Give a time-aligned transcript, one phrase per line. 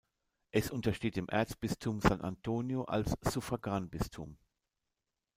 [0.49, 4.35] Es untersteht dem Erzbistum San Antonio als Suffraganbistum.